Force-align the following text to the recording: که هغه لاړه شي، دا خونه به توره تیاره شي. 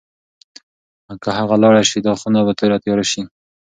که 1.23 1.29
هغه 1.37 1.55
لاړه 1.63 1.83
شي، 1.89 1.99
دا 2.07 2.13
خونه 2.21 2.39
به 2.45 2.53
توره 2.59 2.77
تیاره 2.83 3.05
شي. 3.11 3.21